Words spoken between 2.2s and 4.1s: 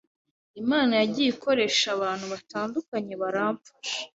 batandukanye baramfasha